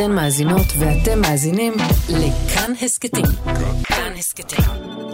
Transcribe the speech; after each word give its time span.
אתן 0.00 0.12
מאזינות 0.12 0.66
ואתם 0.78 1.20
מאזינים 1.20 1.72
לכאן 2.08 2.72
הסכתים. 2.82 3.24
כאן 3.84 4.12
הסכתים, 4.18 4.64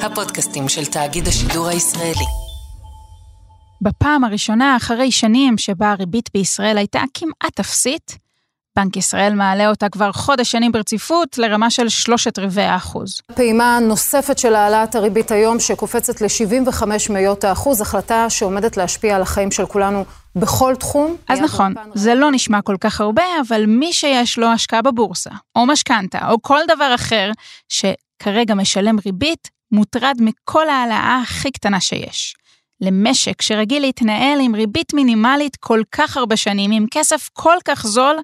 הפודקאסטים 0.03 0.69
של 0.69 0.85
תאגיד 0.87 1.29
השידור 1.29 1.69
הישראלי. 1.69 2.25
בפעם 3.83 4.25
הראשונה 4.25 4.77
אחרי 4.77 5.13
שנים 5.13 5.59
שבה 5.59 5.91
הריבית 5.91 6.31
בישראל 6.35 6.79
הייתה 6.79 7.03
כמעט 7.15 7.61
אפסית, 7.61 8.19
בנק 8.79 8.97
ישראל 8.97 9.35
מעלה 9.35 9.69
אותה 9.69 9.89
כבר 9.89 10.13
חודש 10.13 10.51
שנים 10.51 10.73
ברציפות 10.73 11.39
לרמה 11.39 11.71
של 11.71 11.89
שלושת 11.89 12.39
רבעי 12.39 12.65
האחוז. 12.65 13.21
פעימה 13.35 13.79
נוספת 13.83 14.39
של 14.39 14.55
העלאת 14.55 14.95
הריבית 14.95 15.31
היום 15.31 15.61
שקופצת 15.61 16.21
ל-75 16.21 16.83
מאיות 17.11 17.45
האחוז, 17.45 17.81
החלטה 17.81 18.31
שעומדת 18.31 18.77
להשפיע 18.77 19.17
על 19.17 19.23
החיים 19.23 19.51
של 19.51 19.67
כולנו 19.67 20.05
בכל 20.37 20.75
תחום. 20.77 21.17
אז 21.29 21.41
נכון, 21.41 21.75
זה 21.95 22.15
לא 22.15 22.31
נשמע 22.33 22.63
כל 22.63 22.77
כך 22.81 23.01
הרבה, 23.01 23.23
אבל 23.49 23.67
מי 23.67 23.93
שיש 23.93 24.39
לו 24.39 24.47
השקעה 24.47 24.83
בבורסה, 24.83 25.31
או 25.57 25.67
משכנתה, 25.67 26.31
או 26.31 26.43
כל 26.43 26.61
דבר 26.69 26.95
אחר 26.95 27.31
שכרגע 27.69 28.55
משלם 28.55 28.97
ריבית, 29.07 29.51
מוטרד 29.73 30.17
מכל 30.21 30.69
העלאה 30.69 31.21
הכי 31.23 31.51
קטנה 31.51 31.81
שיש. 31.81 32.35
למשק 32.81 33.43
שרגיל 33.43 33.83
להתנהל 33.83 34.41
עם 34.41 34.55
ריבית 34.55 34.95
מינימלית 34.95 35.57
כל 35.57 35.83
כך 35.93 36.17
הרבה 36.17 36.37
שנים, 36.37 36.71
עם 36.71 36.87
כסף 36.91 37.29
כל 37.33 37.57
כך 37.65 37.87
זול, 37.87 38.17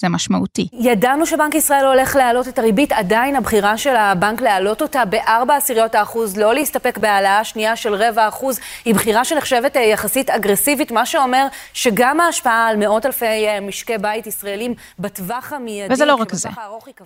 זה 0.00 0.08
משמעותי. 0.08 0.68
ידענו 0.72 1.26
שבנק 1.26 1.54
ישראל 1.54 1.84
הולך 1.84 2.16
להעלות 2.16 2.48
את 2.48 2.58
הריבית, 2.58 2.92
עדיין 2.92 3.36
הבחירה 3.36 3.78
של 3.78 3.96
הבנק 3.96 4.40
להעלות 4.40 4.82
אותה 4.82 5.04
בארבע 5.04 5.56
עשיריות 5.56 5.94
האחוז, 5.94 6.36
לא 6.36 6.54
להסתפק 6.54 6.98
בהעלאה 6.98 7.44
שנייה 7.44 7.76
של 7.76 7.94
רבע 7.94 8.28
אחוז, 8.28 8.60
היא 8.84 8.94
בחירה 8.94 9.24
שנחשבת 9.24 9.76
אה, 9.76 9.82
יחסית 9.82 10.30
אגרסיבית, 10.30 10.90
מה 10.90 11.06
שאומר 11.06 11.46
שגם 11.72 12.20
ההשפעה 12.20 12.68
על 12.68 12.76
מאות 12.76 13.06
אלפי 13.06 13.26
אה, 13.26 13.60
משקי 13.60 13.98
בית 13.98 14.26
ישראלים 14.26 14.74
בטווח 14.98 15.52
המיידי, 15.52 15.94
וזה 15.94 16.04
לא 16.04 16.14
רק 16.14 16.34
זה. 16.34 16.48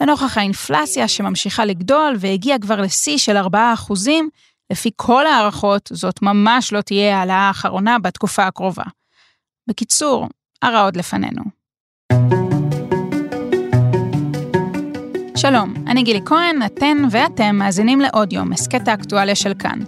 לנוכח 0.01 0.39
האינפלציה 0.39 1.09
שממשיכה 1.09 1.65
לגדול 1.65 2.15
והגיעה 2.19 2.59
כבר 2.59 2.81
לשיא 2.81 3.19
של 3.19 3.37
ארבעה 3.37 3.73
אחוזים, 3.73 4.29
לפי 4.73 4.91
כל 4.97 5.27
ההערכות, 5.27 5.89
זאת 5.93 6.23
ממש 6.23 6.73
לא 6.73 6.81
תהיה 6.81 7.19
העלאה 7.19 7.37
האחרונה 7.37 7.99
בתקופה 7.99 8.47
הקרובה. 8.47 8.85
בקיצור, 9.69 10.29
הרע 10.63 10.81
עוד 10.81 10.97
לפנינו. 10.97 11.43
שלום, 15.37 15.75
אני 15.87 16.03
גילי 16.03 16.21
כהן, 16.25 16.63
אתן 16.67 17.03
ואתם 17.11 17.57
מאזינים 17.57 18.01
לעוד 18.01 18.33
יום, 18.33 18.53
הסכת 18.53 18.89
האקטואליה 18.89 19.35
של 19.35 19.53
כאן. 19.59 19.79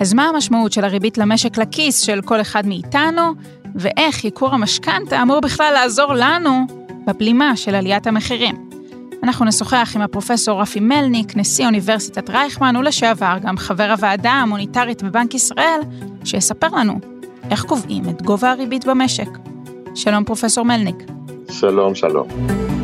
אז 0.00 0.14
מה 0.14 0.28
המשמעות 0.28 0.72
של 0.72 0.84
הריבית 0.84 1.18
למשק 1.18 1.58
לכיס 1.58 2.00
של 2.00 2.20
כל 2.22 2.40
אחד 2.40 2.66
מאיתנו, 2.66 3.22
ואיך 3.74 4.24
ייקור 4.24 4.54
המשכנתה 4.54 5.22
אמור 5.22 5.40
בכלל 5.40 5.72
לעזור 5.74 6.14
לנו 6.14 6.66
בבלימה 7.06 7.56
של 7.56 7.74
עליית 7.74 8.06
המחירים? 8.06 8.70
אנחנו 9.22 9.44
נשוחח 9.44 9.92
עם 9.94 10.02
הפרופסור 10.02 10.60
רפי 10.60 10.80
מלניק, 10.80 11.36
נשיא 11.36 11.66
אוניברסיטת 11.66 12.30
רייכמן 12.30 12.76
ולשעבר 12.76 13.36
גם 13.42 13.56
חבר 13.56 13.90
הוועדה 13.90 14.32
המוניטרית 14.32 15.02
בבנק 15.02 15.34
ישראל, 15.34 15.80
שיספר 16.24 16.68
לנו 16.68 17.00
איך 17.50 17.64
קובעים 17.64 18.08
את 18.08 18.22
גובה 18.22 18.50
הריבית 18.50 18.86
במשק. 18.86 19.28
שלום 19.94 20.24
פרופסור 20.24 20.64
מלניק. 20.64 20.96
שלום, 21.50 21.94
שלום. 21.94 22.79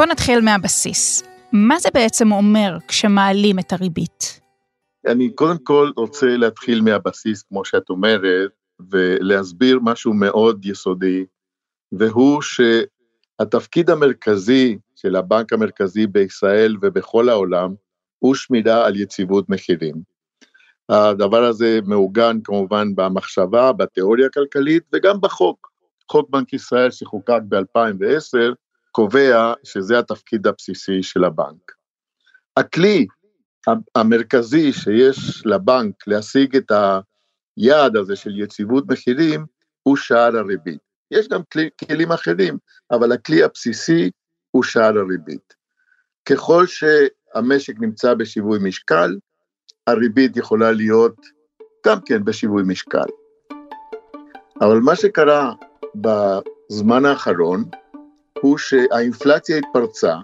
בוא 0.00 0.06
נתחיל 0.06 0.40
מהבסיס. 0.40 1.22
מה 1.52 1.78
זה 1.78 1.88
בעצם 1.94 2.32
אומר 2.32 2.78
כשמעלים 2.88 3.58
את 3.58 3.72
הריבית? 3.72 4.40
אני 5.06 5.34
קודם 5.34 5.58
כל 5.64 5.90
רוצה 5.96 6.26
להתחיל 6.26 6.80
מהבסיס, 6.80 7.42
כמו 7.42 7.64
שאת 7.64 7.90
אומרת, 7.90 8.50
ולהסביר 8.90 9.78
משהו 9.82 10.14
מאוד 10.14 10.66
יסודי, 10.66 11.24
והוא 11.92 12.42
שהתפקיד 12.42 13.90
המרכזי 13.90 14.78
של 14.96 15.16
הבנק 15.16 15.52
המרכזי 15.52 16.06
בישראל 16.06 16.76
ובכל 16.82 17.28
העולם 17.28 17.74
הוא 18.18 18.34
שמירה 18.34 18.86
על 18.86 18.96
יציבות 18.96 19.48
מחירים. 19.48 19.94
הדבר 20.88 21.44
הזה 21.44 21.80
מעוגן 21.84 22.38
כמובן 22.44 22.94
במחשבה, 22.94 23.72
בתיאוריה 23.72 24.26
הכלכלית 24.26 24.82
וגם 24.92 25.20
בחוק. 25.20 25.70
חוק 26.10 26.30
בנק 26.30 26.52
ישראל 26.52 26.90
שחוקק 26.90 27.40
ב-2010 27.48 28.54
קובע 28.92 29.52
שזה 29.64 29.98
התפקיד 29.98 30.46
הבסיסי 30.46 31.02
של 31.02 31.24
הבנק. 31.24 31.72
הכלי 32.56 33.06
המרכזי 33.94 34.72
שיש 34.72 35.46
לבנק 35.46 36.06
להשיג 36.06 36.56
את 36.56 36.72
היעד 37.56 37.96
הזה 37.96 38.16
של 38.16 38.38
יציבות 38.38 38.84
מחירים 38.88 39.46
הוא 39.82 39.96
שער 39.96 40.36
הריבית. 40.36 40.80
יש 41.10 41.28
גם 41.28 41.40
כלי, 41.52 41.68
כלים 41.78 42.12
אחרים, 42.12 42.58
אבל 42.90 43.12
הכלי 43.12 43.42
הבסיסי 43.42 44.10
הוא 44.50 44.62
שער 44.62 44.98
הריבית. 44.98 45.54
ככל 46.28 46.66
שהמשק 46.66 47.74
נמצא 47.80 48.14
בשיווי 48.14 48.58
משקל, 48.62 49.16
הריבית 49.86 50.36
יכולה 50.36 50.72
להיות 50.72 51.16
גם 51.86 51.98
כן 52.06 52.24
בשיווי 52.24 52.62
משקל. 52.66 53.08
אבל 54.60 54.80
מה 54.80 54.96
שקרה 54.96 55.52
בזמן 55.94 57.04
האחרון, 57.04 57.64
הוא 58.40 58.58
שהאינפלציה 58.58 59.58
התפרצה, 59.58 60.14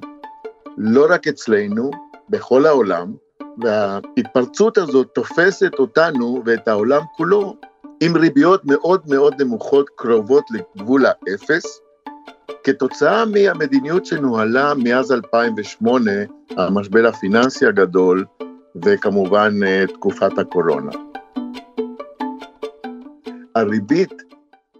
לא 0.77 1.07
רק 1.11 1.29
אצלנו, 1.29 1.91
בכל 2.29 2.67
העולם, 2.67 3.15
וההתפרצות 3.59 4.79
הזאת 4.79 5.09
תופסת 5.15 5.73
אותנו 5.79 6.43
ואת 6.47 6.69
העולם 6.69 7.03
כולו 7.17 7.57
עם 8.01 8.17
ריביות 8.17 8.65
מאוד 8.65 9.01
מאוד 9.09 9.43
נמוכות 9.43 9.91
קרובות 9.97 10.45
לגבול 10.51 11.07
האפס, 11.07 11.81
כתוצאה 12.65 13.25
מהמדיניות 13.25 14.07
שנוהלה 14.07 14.73
מאז 14.75 15.13
2008, 15.13 16.11
המשבר 16.51 17.07
הפיננסי 17.07 17.67
הגדול, 17.67 18.25
וכמובן 18.85 19.53
אה, 19.67 19.85
תקופת 19.95 20.39
הקורונה. 20.39 20.93
הריבית, 23.55 24.23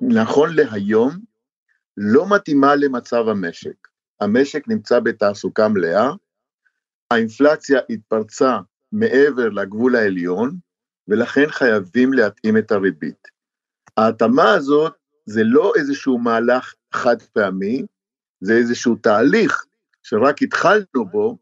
נכון 0.01 0.49
להיום, 0.55 1.11
לא 1.97 2.27
מתאימה 2.35 2.75
למצב 2.75 3.29
המשק. 3.29 3.89
המשק 4.21 4.69
נמצא 4.69 5.01
בתעסוקה 5.01 5.69
מלאה, 5.69 6.11
האינפלציה 7.11 7.81
התפרצה 7.91 8.59
מעבר 8.93 9.49
לגבול 9.49 9.97
העליון, 9.97 10.57
ולכן 11.09 11.49
חייבים 11.49 12.13
להתאים 12.13 12.57
את 12.57 12.73
הריבית. 12.73 13.29
ההתאמה 13.97 14.53
הזאת 14.55 14.93
זה 15.27 15.45
לא 15.45 15.73
איזשהו 15.77 16.19
מהלך 16.19 16.75
חד 16.93 17.23
פעמי, 17.23 17.83
זה 18.41 18.53
איזשהו 18.53 18.97
תהליך 18.97 19.65
שרק 20.03 20.43
התחלנו 20.43 21.05
בו, 21.11 21.39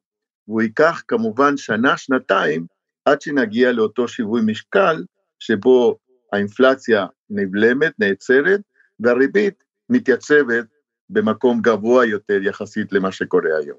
והוא 0.48 0.62
ייקח 0.62 1.02
כמובן 1.08 1.56
שנה, 1.56 1.96
שנתיים, 1.96 2.66
עד 3.04 3.20
שנגיע 3.20 3.72
לאותו 3.72 4.08
שיווי 4.08 4.40
משקל, 4.46 5.04
שבו 5.38 5.98
האינפלציה 6.32 7.06
נבלמת, 7.30 7.92
נעצרת, 7.98 8.60
והריבית 9.00 9.64
מתייצבת 9.90 10.66
במקום 11.10 11.60
גבוה 11.60 12.06
יותר 12.06 12.42
יחסית 12.42 12.92
למה 12.92 13.12
שקורה 13.12 13.50
היום. 13.60 13.78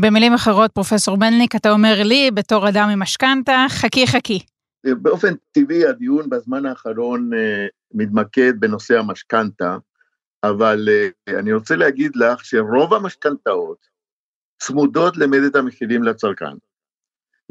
במילים 0.00 0.32
אחרות, 0.32 0.72
פרופסור 0.72 1.16
בנליק, 1.16 1.56
אתה 1.56 1.70
אומר 1.70 2.02
לי, 2.04 2.30
בתור 2.34 2.68
אדם 2.68 2.88
עם 2.88 2.98
משכנתה, 2.98 3.66
חכי 3.68 4.06
חכי. 4.06 4.38
באופן 4.84 5.34
טבעי 5.52 5.86
הדיון 5.86 6.30
בזמן 6.30 6.66
האחרון 6.66 7.30
uh, 7.32 7.36
מתמקד 7.94 8.52
בנושא 8.60 8.98
המשכנתה, 8.98 9.76
אבל 10.44 10.88
uh, 10.88 11.32
אני 11.38 11.52
רוצה 11.52 11.76
להגיד 11.76 12.16
לך 12.16 12.44
שרוב 12.44 12.94
המשכנתאות 12.94 13.86
צמודות 14.58 15.16
למדד 15.16 15.56
המחירים 15.56 16.02
לצרכן. 16.02 16.56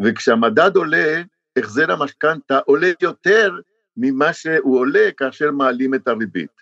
וכשהמדד 0.03 0.75
עולה, 0.75 1.21
החזר 1.57 1.91
המשכנתה 1.91 2.59
עולה 2.65 2.91
יותר 3.01 3.51
ממה 3.97 4.33
שהוא 4.33 4.79
עולה 4.79 5.09
כאשר 5.17 5.51
מעלים 5.51 5.95
את 5.95 6.07
הריבית. 6.07 6.61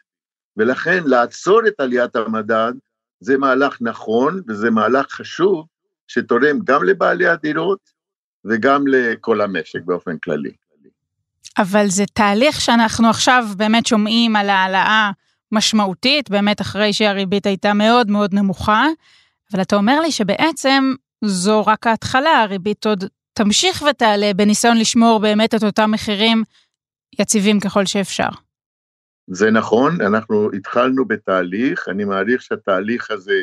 ולכן 0.60 1.04
לעצור 1.06 1.60
את 1.68 1.80
עליית 1.80 2.16
המדד 2.16 2.74
זה 3.20 3.38
מהלך 3.38 3.78
נכון 3.82 4.42
וזה 4.48 4.70
מהלך 4.70 5.12
חשוב 5.12 5.66
שתורם 6.08 6.60
גם 6.64 6.84
לבעלי 6.84 7.28
הדירות 7.28 7.80
וגם 8.46 8.88
לכל 8.88 9.42
המשק 9.42 9.80
באופן 9.86 10.18
כללי. 10.18 10.52
אבל 11.58 11.88
זה 11.88 12.04
תהליך 12.14 12.62
שאנחנו 12.62 13.10
עכשיו 13.10 13.46
באמת 13.58 13.86
שומעים 13.86 14.36
על 14.36 14.50
העלאה 14.50 15.12
משמעותית, 15.52 16.30
באמת 16.30 16.62
אחרי 16.62 16.94
שהריבית 16.94 17.46
הייתה 17.46 17.74
מאוד 17.74 18.12
מאוד 18.12 18.34
נמוכה, 18.34 18.86
אבל 19.54 19.62
אתה 19.62 19.76
אומר 19.76 20.00
לי 20.00 20.12
שבעצם 20.12 20.94
זו 21.26 21.66
רק 21.66 21.88
ההתחלה, 21.88 22.42
הריבית 22.42 22.86
עוד 22.86 23.04
תמשיך 23.34 23.84
ותעלה 23.90 24.34
בניסיון 24.36 24.78
לשמור 24.78 25.20
באמת 25.20 25.56
את 25.56 25.64
אותם 25.64 25.92
מחירים 25.92 26.44
יציבים 27.20 27.60
ככל 27.60 27.86
שאפשר. 27.86 28.30
זה 29.32 29.52
נכון, 29.52 30.02
אנחנו 30.02 30.52
התחלנו 30.52 31.06
בתהליך, 31.06 31.90
אני 31.90 32.06
מעריך 32.06 32.42
שהתהליך 32.42 33.12
הזה 33.12 33.42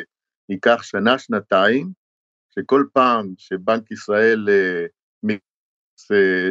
ייקח 0.49 0.83
שנה-שנתיים, 0.83 1.91
שכל 2.49 2.85
פעם 2.93 3.33
שבנק 3.37 3.91
ישראל 3.91 4.49
אה, 4.49 4.85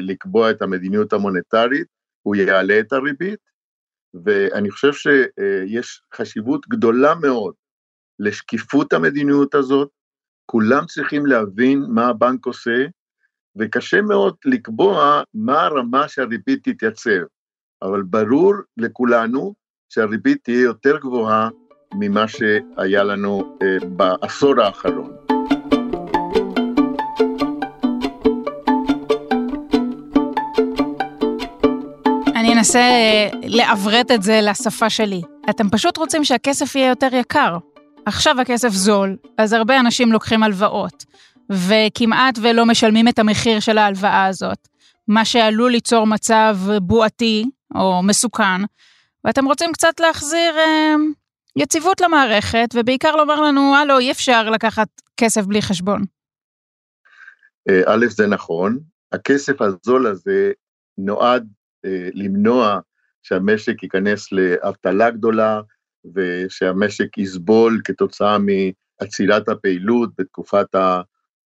לקבוע 0.00 0.50
את 0.50 0.62
המדיניות 0.62 1.12
המוניטרית, 1.12 1.86
הוא 2.22 2.36
יעלה 2.36 2.80
את 2.80 2.92
הריבית, 2.92 3.40
ואני 4.24 4.70
חושב 4.70 4.92
שיש 4.92 6.02
חשיבות 6.14 6.68
גדולה 6.68 7.14
מאוד 7.14 7.54
לשקיפות 8.18 8.92
המדיניות 8.92 9.54
הזאת, 9.54 9.90
כולם 10.46 10.86
צריכים 10.86 11.26
להבין 11.26 11.84
מה 11.88 12.06
הבנק 12.06 12.46
עושה, 12.46 12.86
וקשה 13.56 14.02
מאוד 14.02 14.36
לקבוע 14.44 15.22
מה 15.34 15.62
הרמה 15.62 16.08
שהריבית 16.08 16.68
תתייצב, 16.68 17.22
אבל 17.82 18.02
ברור 18.02 18.54
לכולנו 18.76 19.54
שהריבית 19.88 20.38
תהיה 20.44 20.60
יותר 20.60 20.98
גבוהה 20.98 21.48
ממה 21.94 22.28
שהיה 22.28 23.04
לנו 23.04 23.56
אה, 23.62 23.88
בעשור 23.88 24.60
האחרון. 24.60 25.16
אני 32.36 32.52
אנסה 32.54 32.78
אה, 32.78 33.28
לעברת 33.42 34.10
את 34.10 34.22
זה 34.22 34.40
לשפה 34.42 34.90
שלי. 34.90 35.22
אתם 35.50 35.70
פשוט 35.70 35.96
רוצים 35.96 36.24
שהכסף 36.24 36.74
יהיה 36.74 36.88
יותר 36.88 37.08
יקר. 37.12 37.58
עכשיו 38.06 38.40
הכסף 38.40 38.68
זול, 38.68 39.16
אז 39.38 39.52
הרבה 39.52 39.80
אנשים 39.80 40.12
לוקחים 40.12 40.42
הלוואות, 40.42 41.04
וכמעט 41.50 42.38
ולא 42.42 42.66
משלמים 42.66 43.08
את 43.08 43.18
המחיר 43.18 43.60
של 43.60 43.78
ההלוואה 43.78 44.26
הזאת, 44.26 44.68
מה 45.08 45.24
שעלול 45.24 45.72
ליצור 45.72 46.06
מצב 46.06 46.56
בועתי 46.82 47.44
או 47.74 48.02
מסוכן, 48.02 48.62
ואתם 49.24 49.44
רוצים 49.44 49.72
קצת 49.72 50.00
להחזיר 50.00 50.58
אה, 50.58 50.94
יציבות 51.56 52.00
למערכת, 52.00 52.68
ובעיקר 52.74 53.16
לומר 53.16 53.40
לנו, 53.40 53.76
הלו, 53.76 53.98
אי 53.98 54.10
אפשר 54.10 54.50
לקחת 54.50 54.88
כסף 55.16 55.44
בלי 55.44 55.62
חשבון. 55.62 56.04
אה, 57.68 57.82
א', 57.86 58.06
זה 58.08 58.26
נכון, 58.26 58.78
הכסף 59.12 59.62
הזול 59.62 60.06
הזה 60.06 60.52
נועד 60.98 61.48
אה, 61.84 62.08
למנוע 62.14 62.80
שהמשק 63.22 63.82
ייכנס 63.82 64.32
לאבטלה 64.32 65.10
גדולה, 65.10 65.60
ושהמשק 66.14 67.18
יסבול 67.18 67.80
כתוצאה 67.84 68.36
מעצילת 68.38 69.48
הפעילות 69.48 70.10
בתקופת 70.18 70.66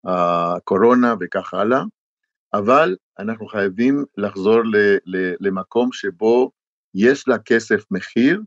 הקורונה 0.05 1.15
וכך 1.21 1.55
הלאה, 1.55 1.83
אבל 2.55 2.97
אנחנו 3.19 3.47
חייבים 3.47 4.05
לחזור 4.17 4.59
למקום 5.41 5.93
שבו 5.93 6.51
יש 6.95 7.29
לכסף 7.29 7.85
מחיר, 7.91 8.43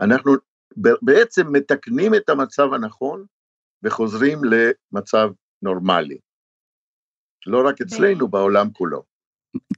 אנחנו 0.00 0.32
בעצם 1.02 1.52
מתקנים 1.52 2.14
את 2.14 2.28
המצב 2.28 2.72
הנכון 2.74 3.24
וחוזרים 3.82 4.38
למצב 4.44 5.28
נורמלי. 5.62 6.18
לא 7.46 7.68
רק 7.68 7.80
אצלנו, 7.80 8.28
בעולם 8.28 8.72
כולו. 8.72 9.02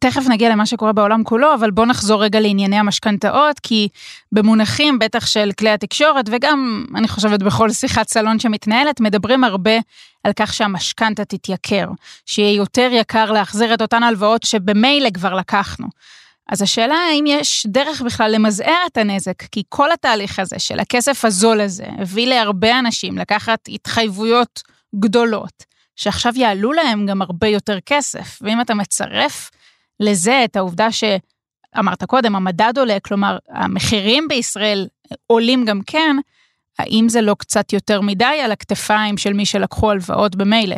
תכף 0.00 0.22
נגיע 0.28 0.50
למה 0.50 0.66
שקורה 0.66 0.92
בעולם 0.92 1.24
כולו, 1.24 1.54
אבל 1.54 1.70
בואו 1.70 1.86
נחזור 1.86 2.24
רגע 2.24 2.40
לענייני 2.40 2.76
המשכנתאות, 2.76 3.60
כי 3.60 3.88
במונחים 4.32 4.98
בטח 4.98 5.26
של 5.26 5.50
כלי 5.58 5.70
התקשורת, 5.70 6.24
וגם, 6.32 6.84
אני 6.94 7.08
חושבת, 7.08 7.42
בכל 7.42 7.70
שיחת 7.70 8.08
סלון 8.08 8.38
שמתנהלת, 8.38 9.00
מדברים 9.00 9.44
הרבה 9.44 9.78
על 10.24 10.32
כך 10.36 10.54
שהמשכנתה 10.54 11.24
תתייקר, 11.24 11.86
שיהיה 12.26 12.56
יותר 12.56 12.88
יקר 12.92 13.32
להחזיר 13.32 13.74
את 13.74 13.82
אותן 13.82 14.02
הלוואות 14.02 14.42
שבמילא 14.42 15.10
כבר 15.10 15.34
לקחנו. 15.34 15.86
אז 16.48 16.62
השאלה 16.62 16.94
האם 16.94 17.24
יש 17.26 17.66
דרך 17.66 18.02
בכלל 18.02 18.30
למזער 18.34 18.82
את 18.86 18.96
הנזק, 18.96 19.42
כי 19.42 19.62
כל 19.68 19.92
התהליך 19.92 20.38
הזה 20.38 20.58
של 20.58 20.80
הכסף 20.80 21.24
הזול 21.24 21.60
הזה 21.60 21.86
הביא 21.98 22.26
להרבה 22.26 22.78
אנשים 22.78 23.18
לקחת 23.18 23.58
התחייבויות 23.68 24.62
גדולות, 25.00 25.64
שעכשיו 25.96 26.32
יעלו 26.36 26.72
להם 26.72 27.06
גם 27.06 27.22
הרבה 27.22 27.48
כסף, 27.48 27.80
כסף, 27.86 28.38
ואם 28.42 28.60
אתה 28.60 28.74
מצרף 28.74 29.50
לזה 30.00 30.44
את 30.44 30.56
העובדה 30.56 30.88
שאמרת 30.92 32.04
קודם, 32.04 32.36
המדד 32.36 32.72
עולה, 32.76 33.00
כלומר, 33.04 33.38
המחירים 33.48 34.28
בישראל 34.28 34.88
עולים 35.26 35.64
גם 35.64 35.80
כן, 35.86 36.16
האם 36.78 37.08
זה 37.08 37.20
לא 37.20 37.36
קצת 37.38 37.72
יותר 37.72 38.00
מדי 38.00 38.40
על 38.44 38.52
הכתפיים 38.52 39.16
של 39.16 39.32
מי 39.32 39.46
שלקחו 39.46 39.90
הלוואות 39.90 40.36
במילא? 40.36 40.76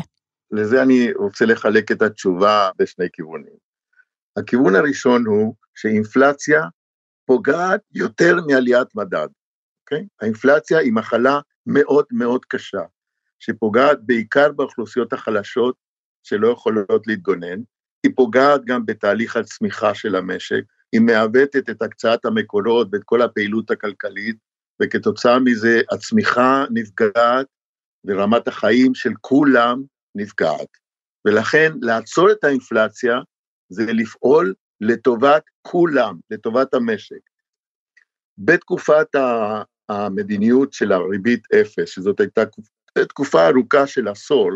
לזה 0.50 0.82
אני 0.82 1.12
רוצה 1.12 1.44
לחלק 1.44 1.92
את 1.92 2.02
התשובה 2.02 2.70
בשני 2.78 3.06
כיוונים. 3.12 3.62
הכיוון 4.36 4.76
הראשון 4.76 5.26
הוא 5.26 5.54
שאינפלציה 5.74 6.62
פוגעת 7.26 7.80
יותר 7.94 8.36
מעליית 8.46 8.88
מדד, 8.94 9.28
אוקיי? 9.80 10.06
האינפלציה 10.20 10.78
היא 10.78 10.92
מחלה 10.92 11.40
מאוד 11.66 12.04
מאוד 12.12 12.44
קשה, 12.44 12.82
שפוגעת 13.38 13.98
בעיקר 14.02 14.52
באוכלוסיות 14.52 15.12
החלשות 15.12 15.74
שלא 16.22 16.48
יכולות 16.48 17.06
להתגונן, 17.06 17.60
היא 18.02 18.12
פוגעת 18.16 18.64
גם 18.64 18.86
בתהליך 18.86 19.36
הצמיחה 19.36 19.94
של 19.94 20.16
המשק, 20.16 20.62
היא 20.92 21.00
מעוותת 21.00 21.70
את 21.70 21.82
הקצאת 21.82 22.24
המקורות 22.24 22.88
ואת 22.92 23.02
כל 23.04 23.22
הפעילות 23.22 23.70
הכלכלית, 23.70 24.36
וכתוצאה 24.82 25.38
מזה 25.38 25.80
הצמיחה 25.92 26.64
נפגעת 26.70 27.46
ורמת 28.04 28.48
החיים 28.48 28.94
של 28.94 29.12
כולם 29.20 29.82
נפגעת. 30.14 30.68
ולכן 31.24 31.72
לעצור 31.82 32.32
את 32.32 32.44
האינפלציה 32.44 33.18
זה 33.68 33.92
לפעול 33.92 34.54
לטובת 34.80 35.42
כולם, 35.62 36.16
לטובת 36.30 36.74
המשק. 36.74 37.20
בתקופת 38.38 39.06
המדיניות 39.88 40.72
של 40.72 40.92
הריבית 40.92 41.42
אפס, 41.54 41.88
שזאת 41.88 42.20
הייתה 42.20 42.42
תקופה 43.08 43.48
ארוכה 43.48 43.86
של 43.86 44.08
עשור, 44.08 44.50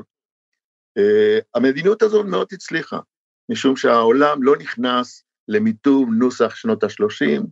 אה, 0.98 1.38
המדיניות 1.54 2.02
הזאת 2.02 2.26
מאוד 2.26 2.46
הצליחה. 2.52 2.98
משום 3.48 3.76
שהעולם 3.76 4.42
לא 4.42 4.56
נכנס 4.56 5.24
למיתום 5.48 6.14
נוסח 6.14 6.54
שנות 6.54 6.84
ה-30, 6.84 7.42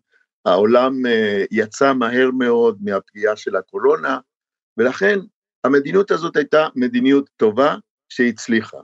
העולם 0.44 1.06
אה, 1.06 1.44
יצא 1.50 1.92
מהר 1.92 2.30
מאוד 2.38 2.78
מהפגיעה 2.80 3.36
של 3.36 3.56
הקורונה, 3.56 4.18
ולכן 4.76 5.18
המדיניות 5.64 6.10
הזאת 6.10 6.36
הייתה 6.36 6.68
מדיניות 6.74 7.30
טובה 7.36 7.76
שהצליחה, 8.08 8.78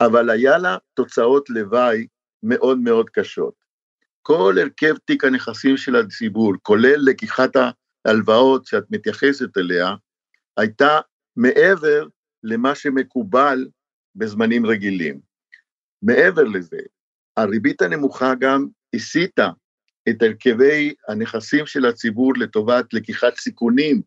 אבל 0.00 0.30
היה 0.30 0.58
לה 0.58 0.76
תוצאות 0.94 1.50
לוואי 1.50 2.06
מאוד 2.42 2.78
מאוד 2.78 3.10
קשות. 3.10 3.54
כל 4.22 4.56
הרכב 4.60 4.94
תיק 5.04 5.24
הנכסים 5.24 5.76
של 5.76 5.96
הציבור, 5.96 6.52
כולל 6.62 6.96
לקיחת 7.04 7.50
ההלוואות 8.04 8.66
שאת 8.66 8.84
מתייחסת 8.90 9.58
אליה, 9.58 9.94
הייתה 10.56 11.00
מעבר 11.36 12.06
למה 12.42 12.74
שמקובל 12.74 13.68
בזמנים 14.16 14.66
רגילים. 14.66 15.33
מעבר 16.04 16.44
לזה, 16.44 16.78
הריבית 17.36 17.82
הנמוכה 17.82 18.34
גם 18.40 18.66
הסיטה 18.94 19.50
את 20.08 20.22
הרכבי 20.22 20.94
הנכסים 21.08 21.66
של 21.66 21.86
הציבור 21.86 22.32
לטובת 22.36 22.94
לקיחת 22.94 23.36
סיכונים 23.36 24.02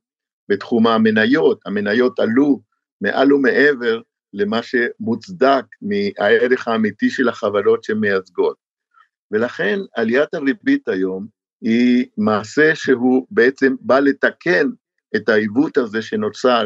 בתחום 0.50 0.88
המניות. 0.88 1.60
המניות 1.66 2.20
עלו 2.20 2.62
מעל 3.02 3.34
ומעבר 3.34 4.02
למה 4.34 4.60
שמוצדק 4.64 5.66
מהערך 5.82 6.68
האמיתי 6.68 7.10
של 7.10 7.30
החברות 7.30 7.84
שמייצגות. 7.84 8.58
ולכן 9.32 9.80
עליית 9.96 10.34
הריבית 10.34 10.88
היום 10.88 11.28
היא 11.62 12.06
מעשה 12.18 12.76
שהוא 12.76 13.28
בעצם 13.32 13.76
בא 13.82 14.00
לתקן 14.00 14.68
את 15.16 15.30
העיוות 15.30 15.78
הזה 15.78 16.02
שנוצר 16.02 16.66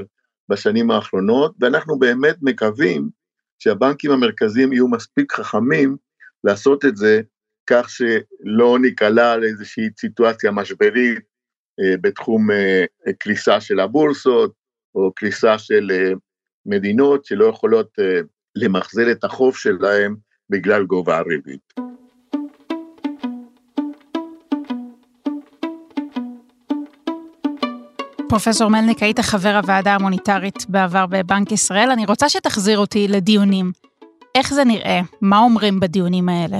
בשנים 0.49 0.91
האחרונות, 0.91 1.55
ואנחנו 1.59 1.99
באמת 1.99 2.35
מקווים 2.41 3.09
שהבנקים 3.61 4.11
המרכזיים 4.11 4.73
יהיו 4.73 4.87
מספיק 4.87 5.33
חכמים 5.33 5.97
לעשות 6.43 6.85
את 6.85 6.97
זה 6.97 7.21
כך 7.69 7.89
שלא 7.89 8.79
ניקלע 8.81 9.37
לאיזושהי 9.37 9.89
סיטואציה 9.99 10.51
משברית 10.51 11.19
אה, 11.79 11.97
בתחום 12.01 12.51
אה, 12.51 12.85
קריסה 13.19 13.61
של 13.61 13.79
הבורסות, 13.79 14.53
או 14.95 15.11
קריסה 15.15 15.57
של 15.57 15.91
אה, 15.91 16.11
מדינות 16.65 17.25
שלא 17.25 17.45
יכולות 17.45 17.89
למחזר 18.55 19.11
את 19.11 19.23
החוב 19.23 19.57
שלהם 19.57 20.15
בגלל 20.49 20.83
גובה 20.83 21.17
הריבית. 21.17 21.73
פרופסור 28.31 28.69
מלניק, 28.69 29.03
היית 29.03 29.19
חבר 29.19 29.55
הוועדה 29.57 29.95
המוניטרית 29.95 30.65
בעבר 30.69 31.05
בבנק 31.05 31.51
ישראל, 31.51 31.89
אני 31.91 32.05
רוצה 32.05 32.29
שתחזיר 32.29 32.77
אותי 32.77 33.07
לדיונים. 33.07 33.71
איך 34.35 34.53
זה 34.53 34.63
נראה? 34.63 34.99
מה 35.21 35.39
אומרים 35.39 35.79
בדיונים 35.79 36.29
האלה? 36.29 36.57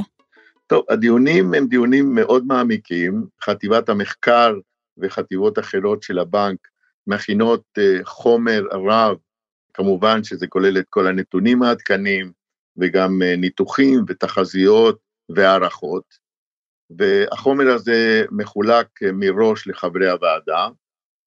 טוב, 0.68 0.86
הדיונים 0.90 1.54
הם 1.54 1.68
דיונים 1.68 2.16
מאוד 2.16 2.46
מעמיקים. 2.46 3.26
חטיבת 3.44 3.90
המחקר 3.90 4.54
וחטיבות 4.98 5.60
אחרות 5.60 6.04
של 6.04 6.20
הבנק 6.20 6.58
מכינות 7.08 7.64
uh, 7.80 8.06
חומר 8.06 8.64
רב, 8.72 9.18
כמובן 9.74 10.24
שזה 10.24 10.48
כולל 10.48 10.78
את 10.78 10.86
כל 10.90 11.08
הנתונים 11.08 11.64
העדכניים, 11.64 12.32
וגם 12.78 13.22
uh, 13.22 13.40
ניתוחים 13.40 14.04
ותחזיות 14.08 15.00
והערכות. 15.36 16.04
והחומר 16.98 17.68
הזה 17.74 18.26
מחולק 18.32 18.88
uh, 19.04 19.12
מראש 19.14 19.68
לחברי 19.68 20.10
הוועדה, 20.10 20.68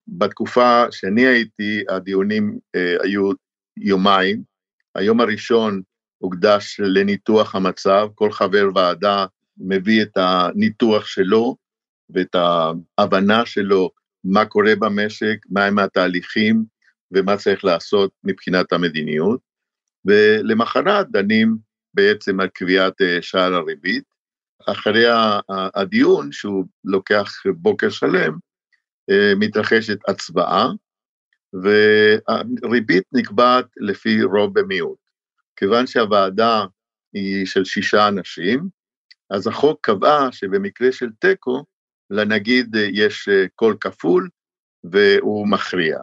בתקופה 0.08 0.84
שאני 0.90 1.26
הייתי, 1.26 1.84
הדיונים 1.88 2.58
אה, 2.75 2.96
היו 3.02 3.30
יומיים. 3.76 4.42
היום 4.94 5.20
הראשון 5.20 5.82
הוקדש 6.18 6.80
לניתוח 6.80 7.54
המצב, 7.54 8.08
כל 8.14 8.32
חבר 8.32 8.68
ועדה 8.75 9.26
מביא 9.58 10.02
את 10.02 10.16
הניתוח 10.16 11.06
שלו, 11.06 11.56
ואת 12.11 12.37
ההבנה 12.99 13.46
שלו 13.46 13.90
מה 14.25 14.44
קורה 14.44 14.76
במשק, 14.76 15.37
מהם 15.50 15.78
התהליכים 15.78 16.64
ומה 17.12 17.37
צריך 17.37 17.64
לעשות 17.64 18.11
מבחינת 18.25 18.73
המדיניות, 18.73 19.40
ולמחרת 20.04 21.11
דנים 21.11 21.56
בעצם 21.94 22.40
על 22.40 22.49
קביעת 22.49 23.00
אה, 23.00 23.18
שער 23.23 23.54
הריבית. 23.54 24.04
אחרי 24.66 25.04
הדיון, 25.75 26.32
שהוא 26.32 26.64
לוקח 26.84 27.32
בוקר 27.56 27.90
שלם, 27.90 28.38
מתרחשת 29.37 29.99
הצבעה, 30.08 30.68
והריבית 31.52 33.04
נקבעת 33.12 33.66
לפי 33.76 34.23
רוב 34.23 34.61
במיעוט. 34.61 34.99
כיוון 35.56 35.87
שהוועדה 35.87 36.64
היא 37.12 37.46
של 37.46 37.64
שישה 37.64 38.08
אנשים, 38.08 38.68
אז 39.30 39.46
החוק 39.46 39.78
קבע 39.82 40.28
שבמקרה 40.32 40.92
של 40.92 41.11
תיקו, 41.18 41.64
לנגיד 42.11 42.76
יש 42.92 43.28
קול 43.54 43.76
כפול 43.80 44.28
והוא 44.84 45.49
מכריע. 45.49 45.99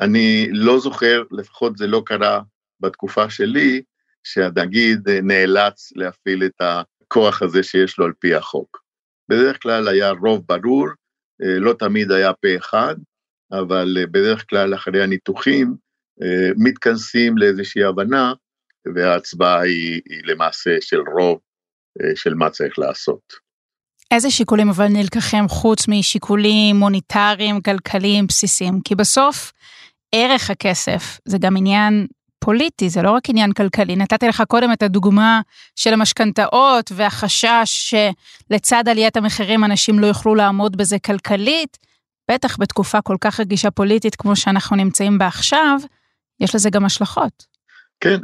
אני 0.00 0.48
לא 0.52 0.78
זוכר, 0.78 1.22
לפחות 1.30 1.76
זה 1.76 1.86
לא 1.86 2.02
קרה 2.06 2.42
בתקופה 2.80 3.30
שלי, 3.30 3.82
שהנגיד 4.24 5.08
נאלץ 5.08 5.92
להפעיל 5.96 6.44
את 6.44 6.60
הכוח 6.60 7.42
הזה 7.42 7.62
שיש 7.62 7.98
לו 7.98 8.04
על 8.04 8.12
פי 8.18 8.34
החוק. 8.34 8.82
בדרך 9.28 9.62
כלל 9.62 9.88
היה 9.88 10.10
רוב 10.10 10.44
ברור, 10.46 10.88
לא 11.40 11.72
תמיד 11.72 12.10
היה 12.10 12.32
פה 12.32 12.48
אחד, 12.56 12.94
אבל 13.52 13.96
בדרך 14.10 14.44
כלל 14.50 14.74
אחרי 14.74 15.02
הניתוחים 15.02 15.74
מתכנסים 16.56 17.38
לאיזושהי 17.38 17.84
הבנה, 17.84 18.32
וההצבעה 18.94 19.60
היא, 19.60 20.00
היא 20.10 20.20
למעשה 20.24 20.76
של 20.80 21.00
רוב 21.16 21.38
של 22.14 22.34
מה 22.34 22.50
צריך 22.50 22.78
לעשות. 22.78 23.48
איזה 24.10 24.30
שיקולים 24.30 24.68
אבל 24.68 24.88
נלקחים 24.88 25.48
חוץ 25.48 25.88
משיקולים 25.88 26.76
מוניטריים, 26.76 27.60
כלכליים, 27.60 28.26
בסיסיים? 28.26 28.80
כי 28.84 28.94
בסוף 28.94 29.52
ערך 30.14 30.50
הכסף 30.50 31.20
זה 31.24 31.38
גם 31.40 31.56
עניין 31.56 32.06
פוליטי, 32.38 32.88
זה 32.88 33.02
לא 33.02 33.10
רק 33.10 33.30
עניין 33.30 33.52
כלכלי. 33.52 33.96
נתתי 33.96 34.28
לך 34.28 34.42
קודם 34.48 34.72
את 34.72 34.82
הדוגמה 34.82 35.40
של 35.76 35.92
המשכנתאות 35.92 36.92
והחשש 36.94 37.94
שלצד 37.94 38.84
עליית 38.88 39.16
המחירים 39.16 39.64
אנשים 39.64 39.98
לא 39.98 40.06
יוכלו 40.06 40.34
לעמוד 40.34 40.76
בזה 40.76 40.98
כלכלית, 40.98 41.78
בטח 42.30 42.58
בתקופה 42.60 43.00
כל 43.02 43.16
כך 43.20 43.40
רגישה 43.40 43.70
פוליטית 43.70 44.16
כמו 44.16 44.36
שאנחנו 44.36 44.76
נמצאים 44.76 45.18
בה 45.18 45.26
עכשיו, 45.26 45.78
יש 46.40 46.54
לזה 46.54 46.70
גם 46.70 46.84
השלכות. 46.84 47.46
כן, 48.00 48.20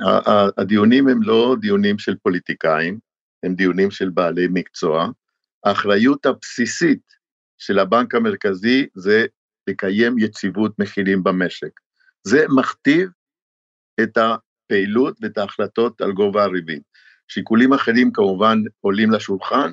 הדיונים 0.58 1.08
הם 1.08 1.22
לא 1.22 1.56
דיונים 1.60 1.98
של 1.98 2.14
פוליטיקאים, 2.22 2.98
הם 3.42 3.54
דיונים 3.54 3.90
של 3.90 4.08
בעלי 4.08 4.46
מקצוע. 4.50 5.08
האחריות 5.64 6.26
הבסיסית 6.26 7.02
של 7.58 7.78
הבנק 7.78 8.14
המרכזי 8.14 8.86
זה 8.94 9.26
לקיים 9.66 10.18
יציבות 10.18 10.78
מחירים 10.78 11.24
במשק. 11.24 11.80
זה 12.24 12.44
מכתיב 12.48 13.08
את 14.02 14.18
הפעילות 14.18 15.16
ואת 15.22 15.38
ההחלטות 15.38 16.00
על 16.00 16.12
גובה 16.12 16.44
הריבית. 16.44 16.82
שיקולים 17.28 17.72
אחרים 17.72 18.12
כמובן 18.12 18.58
עולים 18.80 19.10
לשולחן, 19.10 19.72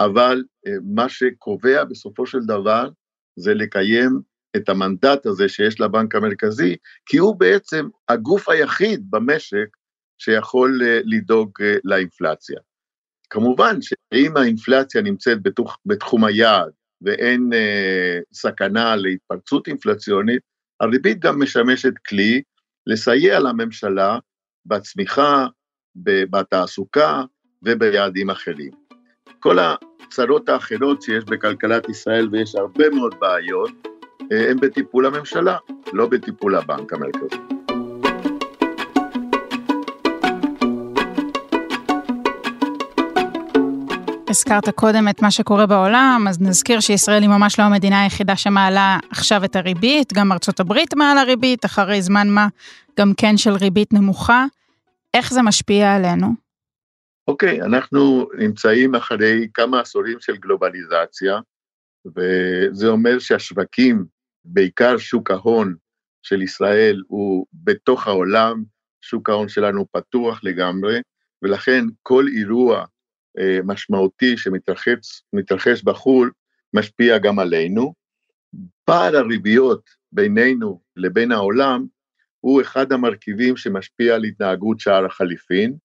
אבל 0.00 0.44
אה, 0.66 0.72
מה 0.94 1.08
שקובע 1.08 1.84
בסופו 1.84 2.26
של 2.26 2.40
דבר 2.40 2.88
זה 3.36 3.54
לקיים 3.54 4.20
את 4.56 4.68
המנדט 4.68 5.26
הזה 5.26 5.48
שיש 5.48 5.80
לבנק 5.80 6.14
המרכזי, 6.14 6.76
כי 7.06 7.16
הוא 7.16 7.36
בעצם 7.38 7.88
הגוף 8.08 8.48
היחיד 8.48 9.10
במשק 9.10 9.68
שיכול 10.18 10.80
אה, 10.82 11.00
לדאוג 11.04 11.50
אה, 11.62 11.74
לאינפלציה. 11.84 12.58
כמובן 13.30 13.76
שאם 13.82 14.36
האינפלציה 14.36 15.02
נמצאת 15.02 15.42
בתוך, 15.42 15.78
בתחום 15.86 16.24
היעד 16.24 16.70
ואין 17.02 17.50
אה, 17.52 18.18
סכנה 18.32 18.96
להתפרצות 18.96 19.68
אינפלציונית, 19.68 20.42
הריבית 20.80 21.18
גם 21.18 21.42
משמשת 21.42 21.92
כלי 22.08 22.42
לסייע 22.86 23.40
לממשלה 23.40 24.18
בצמיחה, 24.66 25.46
בתעסוקה 26.30 27.22
וביעדים 27.62 28.30
אחרים. 28.30 28.70
כל 29.40 29.56
הצרות 29.58 30.48
האחרות 30.48 31.02
שיש 31.02 31.24
בכלכלת 31.24 31.88
ישראל, 31.88 32.28
ויש 32.32 32.54
הרבה 32.54 32.90
מאוד 32.90 33.14
בעיות, 33.20 33.70
אה, 34.32 34.50
הם 34.50 34.60
בטיפול 34.60 35.06
הממשלה, 35.06 35.56
לא 35.92 36.06
בטיפול 36.06 36.54
הבנק 36.54 36.92
המרכזי. 36.92 37.69
הזכרת 44.30 44.68
קודם 44.68 45.08
את 45.08 45.22
מה 45.22 45.30
שקורה 45.30 45.66
בעולם, 45.66 46.26
אז 46.28 46.40
נזכיר 46.40 46.80
שישראל 46.80 47.22
היא 47.22 47.30
ממש 47.30 47.58
לא 47.58 47.64
המדינה 47.64 48.02
היחידה 48.02 48.36
שמעלה 48.36 48.98
עכשיו 49.10 49.44
את 49.44 49.56
הריבית, 49.56 50.12
גם 50.12 50.32
ארצות 50.32 50.60
הברית 50.60 50.94
מעלה 50.94 51.22
ריבית, 51.22 51.64
אחרי 51.64 52.02
זמן 52.02 52.28
מה 52.28 52.48
גם 52.98 53.12
כן 53.16 53.36
של 53.36 53.50
ריבית 53.50 53.92
נמוכה. 53.92 54.44
איך 55.14 55.32
זה 55.32 55.42
משפיע 55.42 55.94
עלינו? 55.94 56.26
אוקיי, 57.28 57.62
okay, 57.62 57.64
אנחנו 57.64 58.28
נמצאים 58.38 58.94
אחרי 58.94 59.48
כמה 59.54 59.80
עשורים 59.80 60.20
של 60.20 60.36
גלובליזציה, 60.36 61.38
וזה 62.16 62.88
אומר 62.88 63.18
שהשווקים, 63.18 64.04
בעיקר 64.44 64.98
שוק 64.98 65.30
ההון 65.30 65.74
של 66.22 66.42
ישראל, 66.42 67.02
הוא 67.08 67.46
בתוך 67.52 68.06
העולם, 68.06 68.62
שוק 69.00 69.28
ההון 69.28 69.48
שלנו 69.48 69.86
פתוח 69.92 70.40
לגמרי, 70.42 71.00
ולכן 71.42 71.84
כל 72.02 72.24
אירוע 72.36 72.84
משמעותי 73.64 74.36
שמתרחש 74.36 75.82
בחו"ל, 75.84 76.30
משפיע 76.74 77.18
גם 77.18 77.38
עלינו. 77.38 77.94
פער 78.84 79.16
הריביות 79.16 79.90
בינינו 80.12 80.80
לבין 80.96 81.32
העולם 81.32 81.86
הוא 82.40 82.62
אחד 82.62 82.92
המרכיבים 82.92 83.56
שמשפיע 83.56 84.14
על 84.14 84.24
התנהגות 84.24 84.80
שער 84.80 85.06
החליפין, 85.06 85.76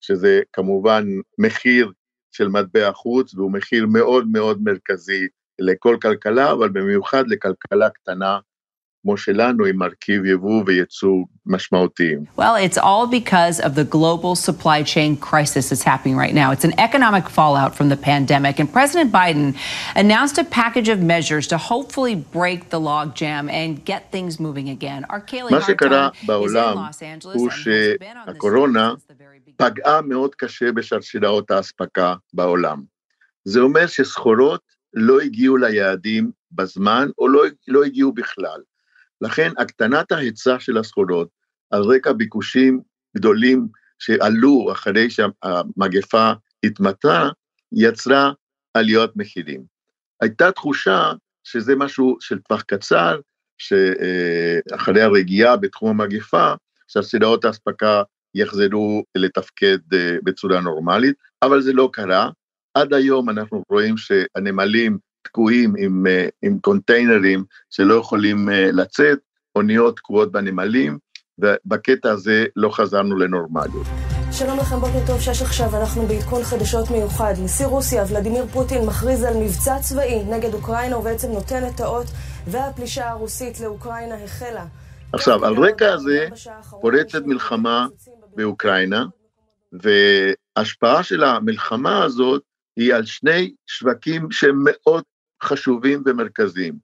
שזה 0.00 0.40
כמובן 0.52 1.04
מחיר 1.38 1.92
של 2.32 2.48
מטבע 2.48 2.92
חוץ, 2.92 3.34
והוא 3.34 3.52
מחיר 3.52 3.86
מאוד 3.86 4.26
מאוד 4.32 4.62
מרכזי 4.62 5.28
לכל 5.58 5.96
כלכלה, 6.02 6.52
אבל 6.52 6.68
במיוחד 6.68 7.24
לכלכלה 7.28 7.90
קטנה 7.90 8.38
כמו 9.03 9.17
שלנו 9.17 9.65
עם 9.65 9.75
מרכיב 9.75 10.25
יבוא 10.25 10.63
וייצוא 10.65 11.15
משמעותיים. 11.45 12.23
Well, 12.37 12.55
it's 12.55 12.77
all 12.77 13.07
because 13.07 13.59
of 13.59 13.75
the 13.75 13.85
global 13.97 14.35
supply 14.35 14.83
chain 14.83 15.15
crisis 15.17 15.69
that's 15.69 15.83
happening 15.83 16.15
right 16.23 16.35
now. 16.41 16.51
It's 16.51 16.65
an 16.65 16.75
economic 16.87 17.25
fallout 17.37 17.71
from 17.77 17.87
the 17.93 17.99
pandemic, 18.11 18.59
and 18.59 18.67
President 18.77 19.09
Biden 19.11 19.55
announced 19.95 20.37
a 20.37 20.43
package 20.61 20.89
of 20.89 20.99
measures 21.01 21.45
to 21.47 21.57
hopefully 21.71 22.15
break 22.39 22.59
the 22.73 22.81
logjam 22.91 23.43
and 23.61 23.69
get 23.91 24.01
things 24.11 24.33
moving 24.39 24.67
again. 24.69 25.05
מה 25.51 25.61
שקרה 25.61 26.09
בעולם 26.25 26.77
הוא 27.33 27.49
שהקורונה 27.49 28.93
פגעה 29.57 30.01
מאוד 30.01 30.35
קשה 30.35 30.71
בשרשראות 30.71 31.51
האספקה 31.51 32.15
בעולם. 32.33 32.81
זה 33.45 33.59
אומר 33.59 33.87
שסחורות 33.87 34.61
לא 34.93 35.19
הגיעו 35.21 35.57
ליעדים 35.57 36.31
בזמן 36.51 37.07
או 37.17 37.27
לא, 37.27 37.43
לא 37.67 37.83
הגיעו 37.83 38.11
בכלל. 38.11 38.61
לכן 39.24 39.52
הקטנת 39.58 40.12
ההיצע 40.12 40.60
של 40.60 40.78
הסחורות 40.78 41.28
על 41.70 41.82
רקע 41.82 42.12
ביקושים 42.12 42.80
גדולים 43.16 43.68
שעלו 43.98 44.72
אחרי 44.72 45.10
שהמגפה 45.10 46.32
התמתרה, 46.64 47.30
יצרה 47.72 48.32
עליות 48.74 49.16
מחירים. 49.16 49.64
הייתה 50.20 50.52
תחושה 50.52 51.12
שזה 51.44 51.76
משהו 51.76 52.16
של 52.20 52.38
טווח 52.38 52.62
קצר, 52.62 53.20
שאחרי 53.58 55.02
הרגיעה 55.02 55.56
בתחום 55.56 56.00
המגפה, 56.00 56.52
שהסדרות 56.88 57.44
האספקה 57.44 58.02
יחזרו 58.34 59.02
לתפקד 59.14 59.78
אה, 59.94 60.16
בצורה 60.24 60.60
נורמלית, 60.60 61.16
אבל 61.42 61.60
זה 61.60 61.72
לא 61.72 61.90
קרה. 61.92 62.30
עד 62.74 62.94
היום 62.94 63.30
אנחנו 63.30 63.62
רואים 63.70 63.96
שהנמלים 63.96 64.98
תקועים 65.24 65.74
עם, 65.78 66.06
אה, 66.06 66.28
עם 66.42 66.58
קונטיינרים 66.58 67.44
שלא 67.70 67.94
יכולים 67.94 68.48
אה, 68.48 68.70
לצאת, 68.72 69.18
אוניות 69.56 69.96
תקועות 69.96 70.32
בנמלים, 70.32 70.98
ובקטע 71.38 72.10
הזה 72.10 72.46
לא 72.56 72.68
חזרנו 72.68 73.16
לנורמליות. 73.16 73.86
שלום 74.32 74.58
לכם, 74.58 74.76
בוקר 74.80 75.06
טוב, 75.06 75.20
שש 75.20 75.42
עכשיו, 75.42 75.80
אנחנו 75.80 76.02
בעדכון 76.06 76.42
חדשות 76.42 76.90
מיוחד. 76.90 77.34
נשיא 77.44 77.66
רוסיה, 77.66 78.04
ולדימיר 78.10 78.46
פוטין, 78.52 78.86
מכריז 78.86 79.22
על 79.22 79.36
מבצע 79.36 79.78
צבאי 79.78 80.24
נגד 80.24 80.54
אוקראינה, 80.54 80.98
ובעצם 80.98 81.28
נותן 81.32 81.68
את 81.74 81.80
האות, 81.80 82.06
והפלישה 82.46 83.10
הרוסית 83.10 83.60
לאוקראינה 83.60 84.14
החלה. 84.24 84.64
עכשיו, 85.12 85.44
על 85.44 85.54
רקע 85.54 85.92
הזה 85.92 86.28
פורצת 86.80 87.22
מלחמה 87.24 87.86
באוקראינה, 88.36 89.04
וההשפעה 89.72 91.02
של 91.02 91.24
המלחמה 91.24 92.04
הזאת 92.04 92.42
היא 92.76 92.94
על 92.94 93.04
שני 93.04 93.54
שווקים 93.66 94.30
שהם 94.30 94.64
מאוד 94.64 95.02
חשובים 95.42 96.02
ומרכזיים. 96.06 96.78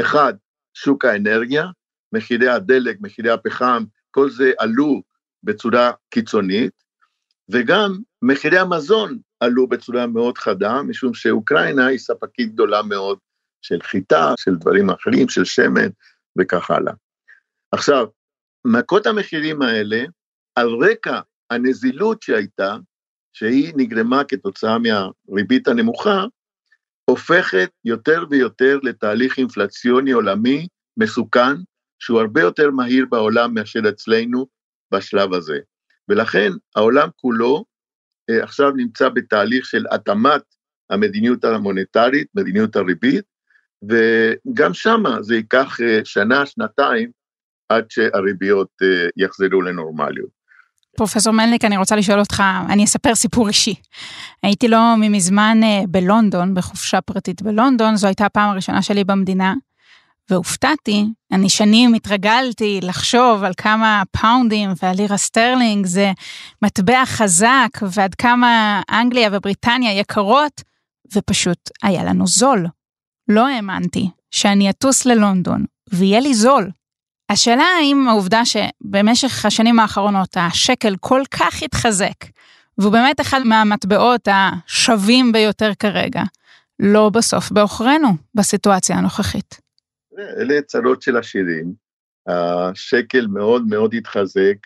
אחד, 0.00 0.34
שוק 0.74 1.04
האנרגיה, 1.04 1.66
מחירי 2.12 2.48
הדלק, 2.48 2.96
מחירי 3.00 3.30
הפחם, 3.30 3.84
כל 4.10 4.30
זה 4.30 4.52
עלו 4.58 5.02
בצורה 5.42 5.92
קיצונית, 6.10 6.72
וגם 7.48 7.98
מחירי 8.22 8.58
המזון 8.58 9.18
עלו 9.40 9.66
בצורה 9.66 10.06
מאוד 10.06 10.38
חדה, 10.38 10.82
משום 10.82 11.14
שאוקראינה 11.14 11.86
היא 11.86 11.98
ספקית 11.98 12.52
גדולה 12.52 12.82
מאוד 12.82 13.18
של 13.62 13.82
חיטה, 13.82 14.32
של 14.38 14.54
דברים 14.54 14.90
אחרים, 14.90 15.28
של 15.28 15.44
שמן 15.44 15.88
וכך 16.38 16.70
הלאה. 16.70 16.92
עכשיו, 17.72 18.06
מכות 18.64 19.06
המחירים 19.06 19.62
האלה, 19.62 20.04
על 20.54 20.68
רקע 20.68 21.20
הנזילות 21.50 22.22
שהייתה, 22.22 22.76
שהיא 23.32 23.72
נגרמה 23.76 24.24
כתוצאה 24.24 24.76
מהריבית 24.78 25.68
הנמוכה, 25.68 26.24
הופכת 27.10 27.70
יותר 27.84 28.24
ויותר 28.30 28.78
לתהליך 28.82 29.38
אינפלציוני 29.38 30.12
עולמי 30.12 30.66
מסוכן, 30.96 31.54
שהוא 31.98 32.20
הרבה 32.20 32.40
יותר 32.40 32.70
מהיר 32.70 33.06
בעולם 33.10 33.54
מאשר 33.54 33.80
אצלנו 33.88 34.46
בשלב 34.94 35.34
הזה. 35.34 35.58
ולכן 36.08 36.50
העולם 36.76 37.08
כולו 37.16 37.64
אה, 38.30 38.42
עכשיו 38.44 38.70
נמצא 38.70 39.08
בתהליך 39.08 39.66
של 39.66 39.84
התאמת 39.90 40.42
המדיניות 40.90 41.44
המוניטרית, 41.44 42.28
מדיניות 42.34 42.76
הריבית, 42.76 43.24
וגם 43.82 44.74
שמה 44.74 45.22
זה 45.22 45.34
ייקח 45.34 45.80
אה, 45.80 46.00
שנה, 46.04 46.46
שנתיים, 46.46 47.10
עד 47.68 47.90
שהריביות 47.90 48.68
אה, 48.82 49.08
יחזרו 49.16 49.62
לנורמליות. 49.62 50.30
פרופסור 50.96 51.32
מלניק, 51.32 51.64
אני 51.64 51.76
רוצה 51.76 51.96
לשאול 51.96 52.18
אותך, 52.18 52.42
אני 52.68 52.84
אספר 52.84 53.14
סיפור 53.14 53.48
אישי. 53.48 53.74
הייתי 54.42 54.68
לא 54.68 54.96
מזמן 54.96 55.60
בלונדון, 55.88 56.54
בחופשה 56.54 57.00
פרטית 57.00 57.42
בלונדון, 57.42 57.96
זו 57.96 58.06
הייתה 58.06 58.26
הפעם 58.26 58.50
הראשונה 58.50 58.82
שלי 58.82 59.04
במדינה, 59.04 59.54
והופתעתי, 60.30 61.06
אני 61.32 61.48
שנים 61.48 61.94
התרגלתי 61.94 62.80
לחשוב 62.82 63.44
על 63.44 63.52
כמה 63.56 64.02
פאונדים 64.10 64.70
והלירה 64.82 65.16
סטרלינג 65.16 65.86
זה 65.86 66.12
מטבע 66.62 67.02
חזק 67.06 67.68
ועד 67.82 68.14
כמה 68.14 68.82
אנגליה 68.90 69.28
ובריטניה 69.32 69.98
יקרות, 69.98 70.62
ופשוט 71.14 71.70
היה 71.82 72.04
לנו 72.04 72.26
זול. 72.26 72.66
לא 73.28 73.48
האמנתי 73.48 74.10
שאני 74.30 74.70
אטוס 74.70 75.06
ללונדון 75.06 75.64
ויהיה 75.92 76.20
לי 76.20 76.34
זול. 76.34 76.70
השאלה 77.30 77.64
האם 77.64 78.08
העובדה 78.08 78.42
שבמשך 78.44 79.44
השנים 79.44 79.78
האחרונות 79.80 80.36
השקל 80.36 80.94
כל 81.00 81.22
כך 81.30 81.62
התחזק, 81.62 82.24
והוא 82.78 82.92
באמת 82.92 83.20
אחד 83.20 83.40
מהמטבעות 83.44 84.28
השווים 84.30 85.32
ביותר 85.32 85.70
כרגע, 85.78 86.22
לא 86.80 87.10
בסוף 87.10 87.52
בעוכרינו 87.52 88.08
בסיטואציה 88.34 88.96
הנוכחית. 88.96 89.60
אלה 90.18 90.62
צרות 90.62 91.02
של 91.02 91.16
עשירים. 91.16 91.72
השקל 92.26 93.26
מאוד 93.26 93.66
מאוד 93.68 93.94
התחזק 93.94 94.56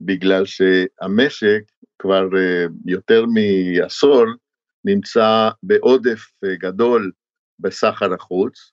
בגלל 0.00 0.44
שהמשק 0.46 1.62
כבר 1.98 2.28
אה, 2.36 2.64
יותר 2.86 3.24
מעשור 3.26 4.24
נמצא 4.84 5.50
בעודף 5.62 6.20
אה, 6.44 6.56
גדול 6.56 7.10
בסחר 7.58 8.14
החוץ. 8.14 8.72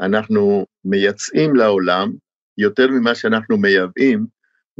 אנחנו 0.00 0.66
מייצאים 0.84 1.56
לעולם 1.56 2.12
יותר 2.60 2.88
ממה 2.88 3.14
שאנחנו 3.14 3.58
מייבאים, 3.58 4.26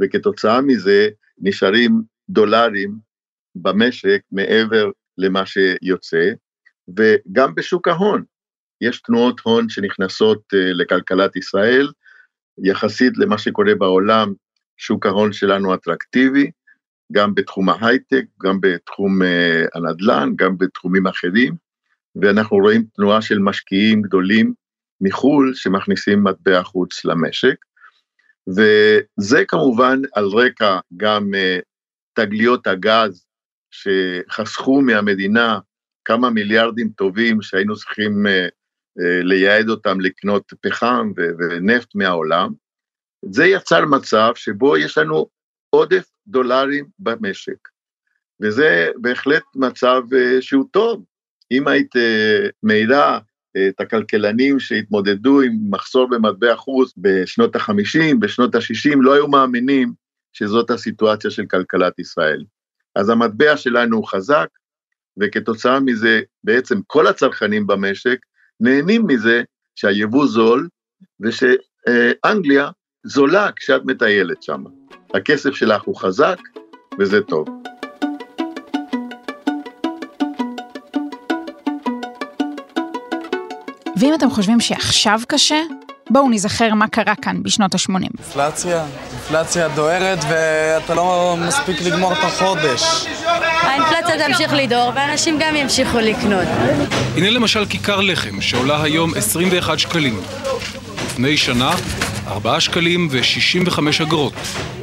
וכתוצאה 0.01 0.61
מזה 0.61 1.09
נשארים 1.37 2.01
דולרים 2.29 2.95
במשק 3.55 4.21
מעבר 4.31 4.89
למה 5.17 5.43
שיוצא, 5.45 6.29
וגם 6.97 7.55
בשוק 7.55 7.87
ההון. 7.87 8.23
יש 8.81 9.01
תנועות 9.01 9.39
הון 9.39 9.69
שנכנסות 9.69 10.41
אה, 10.53 10.73
לכלכלת 10.73 11.35
ישראל, 11.35 11.91
יחסית 12.63 13.17
למה 13.17 13.37
שקורה 13.37 13.75
בעולם, 13.75 14.33
שוק 14.77 15.05
ההון 15.05 15.33
שלנו 15.33 15.73
אטרקטיבי, 15.73 16.51
גם 17.11 17.35
בתחום 17.35 17.69
ההייטק, 17.69 18.25
גם 18.43 18.61
בתחום 18.61 19.21
אה, 19.21 19.65
הנדל"ן, 19.73 20.29
גם 20.35 20.57
בתחומים 20.57 21.07
אחרים, 21.07 21.55
ואנחנו 22.15 22.57
רואים 22.57 22.83
תנועה 22.95 23.21
של 23.21 23.39
משקיעים 23.39 24.01
גדולים 24.01 24.53
מחו"ל 25.01 25.51
שמכניסים 25.55 26.23
מטבע 26.23 26.63
חוץ 26.63 27.05
למשק, 27.05 27.55
וזה 28.49 29.45
כמובן 29.47 30.01
על 30.13 30.25
רקע 30.25 30.79
גם 30.97 31.33
אה, 31.33 31.59
תגליות 32.13 32.67
הגז 32.67 33.25
שחסכו 33.71 34.81
מהמדינה 34.81 35.59
כמה 36.05 36.29
מיליארדים 36.29 36.89
טובים 36.89 37.41
שהיינו 37.41 37.75
צריכים 37.75 38.27
אה, 38.27 38.47
לייעד 39.23 39.69
אותם 39.69 40.01
לקנות 40.01 40.53
פחם 40.61 41.11
ונפט 41.17 41.95
מהעולם, 41.95 42.49
זה 43.25 43.45
יצר 43.45 43.85
מצב 43.85 44.31
שבו 44.35 44.77
יש 44.77 44.97
לנו 44.97 45.27
עודף 45.69 46.09
דולרים 46.27 46.85
במשק, 46.99 47.67
וזה 48.41 48.89
בהחלט 49.01 49.43
מצב 49.55 50.01
אה, 50.15 50.41
שהוא 50.41 50.65
טוב. 50.71 51.05
אם 51.51 51.67
היית 51.67 51.95
אה, 51.95 52.47
מעידה 52.63 53.19
את 53.57 53.81
הכלכלנים 53.81 54.59
שהתמודדו 54.59 55.41
עם 55.41 55.51
מחסור 55.69 56.09
במטבע 56.09 56.55
חוץ 56.55 56.93
בשנות 56.97 57.55
ה-50, 57.55 58.15
בשנות 58.19 58.55
ה-60, 58.55 58.95
לא 59.01 59.13
היו 59.13 59.27
מאמינים 59.27 59.93
שזאת 60.33 60.69
הסיטואציה 60.69 61.31
של 61.31 61.45
כלכלת 61.45 61.99
ישראל. 61.99 62.43
אז 62.95 63.09
המטבע 63.09 63.57
שלנו 63.57 63.97
הוא 63.97 64.07
חזק, 64.07 64.47
וכתוצאה 65.19 65.79
מזה 65.79 66.21
בעצם 66.43 66.79
כל 66.87 67.07
הצרכנים 67.07 67.67
במשק 67.67 68.17
נהנים 68.59 69.07
מזה 69.07 69.43
שהיבוא 69.75 70.27
זול, 70.27 70.67
ושאנגליה 71.19 72.69
זולה 73.03 73.49
כשאת 73.55 73.81
מטיילת 73.85 74.43
שם. 74.43 74.63
הכסף 75.13 75.51
שלך 75.51 75.81
הוא 75.83 75.95
חזק, 75.95 76.39
וזה 76.99 77.21
טוב. 77.21 77.47
ואם 84.01 84.13
אתם 84.13 84.29
חושבים 84.29 84.59
שעכשיו 84.59 85.21
קשה, 85.27 85.61
בואו 86.09 86.29
נזכר 86.29 86.73
מה 86.73 86.87
קרה 86.87 87.13
כאן 87.21 87.43
בשנות 87.43 87.75
ה-80. 87.75 87.93
אינפלציה, 87.93 88.85
אינפלציה 89.13 89.67
דוהרת 89.67 90.19
ואתה 90.29 90.95
לא 90.95 91.37
מספיק 91.47 91.81
לגמור 91.81 92.13
את 92.13 92.17
החודש. 92.21 93.05
האינפלציה 93.61 94.27
תמשיך 94.27 94.53
לדהור 94.53 94.91
ואנשים 94.95 95.37
גם 95.39 95.55
ימשיכו 95.55 95.99
לקנות. 95.99 96.47
הנה 97.15 97.29
למשל 97.29 97.65
כיכר 97.65 98.01
לחם 98.01 98.41
שעולה 98.41 98.83
היום 98.83 99.15
21 99.15 99.79
שקלים. 99.79 100.19
לפני 101.05 101.37
שנה, 101.37 101.71
4 102.27 102.59
שקלים 102.59 103.07
ו-65 103.11 103.79
אגורות. 104.01 104.33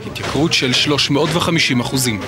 התייקרות 0.07 0.53
של 0.53 0.73
350 0.73 1.81
אחוזים. 1.81 2.21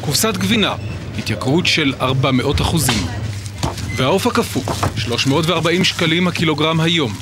קופסת 0.00 0.36
גבינה, 0.36 0.74
התייקרות 1.18 1.66
של 1.66 1.94
400 2.00 2.60
אחוזים. 2.60 3.25
והעוף 3.96 4.26
הקפוא, 4.26 4.62
340 4.96 5.84
שקלים 5.84 6.28
הקילוגרם 6.28 6.80
היום. 6.80 7.12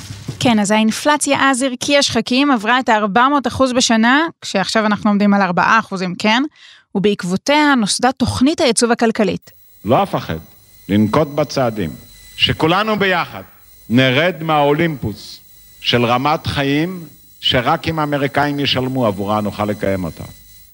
כן, 0.41 0.59
אז 0.59 0.71
האינפלציה 0.71 1.39
אז 1.41 1.63
הרקיעה 1.63 2.03
שחקים, 2.03 2.51
עברה 2.51 2.81
את 2.81 2.89
ה-400% 2.89 3.75
בשנה, 3.77 4.27
כשעכשיו 4.41 4.87
אנחנו 4.87 5.11
עומדים 5.11 5.35
על 5.35 5.51
4%, 5.51 5.63
כן? 6.19 6.43
ובעקבותיה 6.95 7.75
נוסדה 7.75 8.13
תוכנית 8.13 8.61
הייצוב 8.61 8.91
הכלכלית. 8.91 9.51
לא 9.85 10.03
אפחד 10.03 10.39
לנקוט 10.89 11.29
בצעדים, 11.29 11.91
שכולנו 12.37 12.99
ביחד 12.99 13.43
נרד 13.91 14.35
מהאולימפוס 14.41 15.41
של 15.81 16.05
רמת 16.05 16.47
חיים 16.47 17.05
שרק 17.41 17.89
אם 17.89 17.99
האמריקאים 17.99 18.61
ישלמו 18.61 19.07
עבורה 19.07 19.41
נוכל 19.41 19.65
לקיים 19.65 20.05
אותה. 20.05 20.25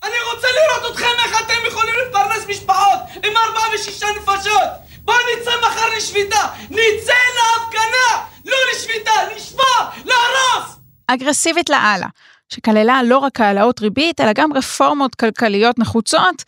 אני 0.03 0.17
רוצה 0.35 0.47
לראות 0.47 0.93
אתכם 0.93 1.07
איך 1.25 1.41
אתם 1.47 1.69
יכולים 1.69 1.95
לפרנס 2.09 2.47
משפחות 2.49 2.99
עם 3.17 3.33
ארבעה 3.37 3.75
ושישה 3.75 4.07
נפשות! 4.23 4.90
בואו 5.11 5.41
נצא 5.41 5.51
מחר 5.67 5.97
לשביתה! 5.97 6.47
נצא 6.71 7.13
להפגנה! 7.37 8.25
לא 8.47 8.57
לשביתה, 8.73 9.11
לשמור, 9.37 10.05
להרוס! 10.05 10.77
אגרסיבית 11.07 11.71
לאללה, 11.71 12.07
שכללה 12.49 13.03
לא 13.03 13.19
רק 13.19 13.41
העלאות 13.41 13.81
ריבית, 13.81 14.21
אלא 14.21 14.33
גם 14.33 14.53
רפורמות 14.53 15.15
כלכליות 15.15 15.79
נחוצות, 15.79 16.45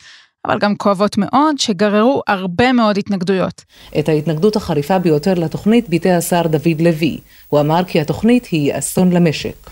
אבל 0.46 0.59
גם 0.59 0.77
כואבות 0.77 1.18
מאוד, 1.18 1.59
שגררו 1.59 2.22
הרבה 2.27 2.72
מאוד 2.72 2.98
התנגדויות. 2.98 3.64
את 3.98 4.09
ההתנגדות 4.09 4.57
החריפה 4.57 4.98
ביותר 4.98 5.35
לתוכנית 5.35 5.88
ביטא 5.88 6.09
השר 6.09 6.42
דוד 6.42 6.81
לוי. 6.81 7.18
הוא 7.48 7.61
אמר 7.61 7.85
כי 7.87 8.01
התוכנית 8.01 8.46
היא 8.46 8.79
אסון 8.79 9.12
למשק. 9.12 9.70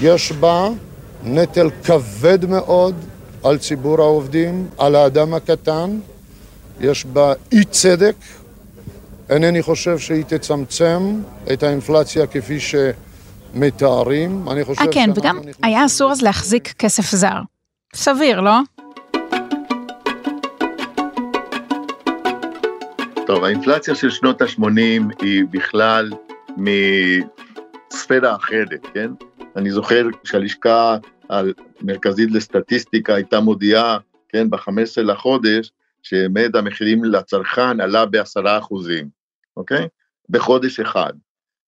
יש 0.00 0.32
בה 0.32 0.68
נטל 1.24 1.70
כבד 1.84 2.46
מאוד 2.46 2.94
על 3.44 3.58
ציבור 3.58 4.00
העובדים, 4.00 4.68
על 4.78 4.94
האדם 4.94 5.34
הקטן, 5.34 5.98
יש 6.80 7.06
בה 7.06 7.32
אי 7.52 7.64
צדק, 7.64 8.14
אינני 9.30 9.62
חושב 9.62 9.98
שהיא 9.98 10.24
תצמצם 10.24 11.22
את 11.52 11.62
האינפלציה 11.62 12.26
כפי 12.26 12.58
שמתארים. 12.60 14.48
אני 14.48 14.64
חושב 14.64 14.82
아, 14.82 14.92
כן, 14.92 15.10
וגם. 15.16 15.38
היה 15.62 15.86
אסור 15.86 16.12
אז 16.12 16.22
להחזיק 16.22 16.72
כסף 16.78 17.10
זר. 17.10 17.40
סביר, 17.94 18.40
לא? 18.40 18.58
טוב, 23.26 23.44
האינפלציה 23.44 23.94
של 23.94 24.10
שנות 24.10 24.42
ה-80 24.42 25.14
היא 25.22 25.44
בכלל 25.50 26.12
מספירה 26.56 28.36
אחרת, 28.36 28.86
כן? 28.94 29.10
אני 29.56 29.70
זוכר 29.70 30.06
שהלשכה 30.24 30.96
המרכזית 31.30 32.30
לסטטיסטיקה 32.30 33.14
הייתה 33.14 33.40
מודיעה, 33.40 33.98
כן, 34.28 34.50
ב-15 34.50 35.02
לחודש, 35.02 35.70
שמד 36.08 36.56
המחירים 36.56 37.04
לצרכן 37.04 37.80
עלה 37.80 38.06
בעשרה 38.06 38.58
אחוזים, 38.58 39.08
אוקיי? 39.56 39.88
בחודש 40.28 40.80
אחד. 40.80 41.12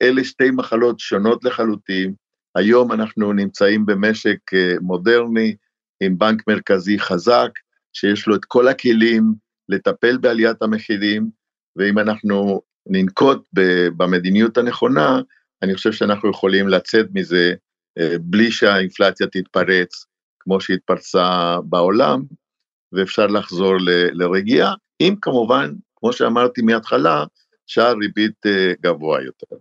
אלה 0.03 0.25
שתי 0.25 0.51
מחלות 0.51 1.01
שונות 1.01 1.45
לחלוטין. 1.45 2.15
היום 2.55 2.93
אנחנו 2.93 3.33
נמצאים 3.33 3.87
במשק 3.87 4.55
אה, 4.55 4.75
מודרני 4.81 5.57
עם 6.03 6.19
בנק 6.19 6.43
מרכזי 6.49 6.99
חזק, 6.99 7.51
שיש 7.93 8.27
לו 8.27 8.35
את 8.35 8.45
כל 8.45 8.69
הכלים 8.69 9.35
לטפל 9.69 10.19
בעליית 10.19 10.63
המחירים, 10.63 11.31
ואם 11.77 11.99
אנחנו 11.99 12.63
ננקוט 12.87 13.49
במדיניות 13.97 14.59
הנכונה, 14.59 15.21
אני 15.63 15.75
חושב 15.75 15.93
שאנחנו 15.93 16.31
יכולים 16.31 16.69
לצאת 16.69 17.07
מזה 17.15 17.55
אה, 17.99 18.17
בלי 18.21 18.51
שהאינפלציה 18.51 19.27
תתפרץ 19.27 20.05
כמו 20.41 20.61
שהתפרצה 20.61 21.57
בעולם, 21.65 22.23
ואפשר 22.93 23.27
לחזור 23.27 23.77
ל, 23.77 23.89
לרגיעה, 24.13 24.75
אם 25.01 25.15
כמובן, 25.23 25.73
כמו 25.97 26.13
שאמרתי 26.13 26.63
מההתחלה, 26.63 27.25
שער 27.67 27.95
ריבית 28.01 28.47
אה, 28.47 28.73
גבוה 28.83 29.23
יותר. 29.23 29.57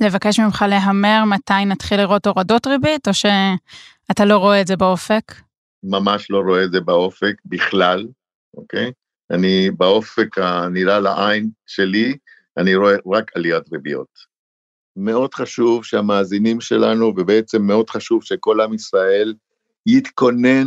לבקש 0.00 0.40
ממך 0.40 0.64
להמר 0.68 1.24
מתי 1.26 1.64
נתחיל 1.66 2.00
לראות 2.00 2.26
הורדות 2.26 2.66
ריבית, 2.66 3.08
או 3.08 3.14
שאתה 3.14 4.24
לא 4.24 4.36
רואה 4.36 4.60
את 4.60 4.66
זה 4.66 4.76
באופק? 4.76 5.34
ממש 5.82 6.30
לא 6.30 6.38
רואה 6.38 6.64
את 6.64 6.72
זה 6.72 6.80
באופק 6.80 7.34
בכלל, 7.44 8.06
אוקיי? 8.54 8.92
אני 9.30 9.70
באופק 9.70 10.38
הנראה 10.38 11.00
לעין 11.00 11.50
שלי, 11.66 12.16
אני 12.56 12.76
רואה 12.76 12.94
רק 13.12 13.36
עליית 13.36 13.72
ריביות. 13.72 14.30
מאוד 14.96 15.34
חשוב 15.34 15.84
שהמאזינים 15.84 16.60
שלנו, 16.60 17.06
ובעצם 17.06 17.62
מאוד 17.62 17.90
חשוב 17.90 18.24
שכל 18.24 18.60
עם 18.60 18.74
ישראל 18.74 19.34
יתכונן 19.86 20.66